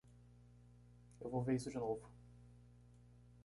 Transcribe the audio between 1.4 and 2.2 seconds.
ver isso de novo.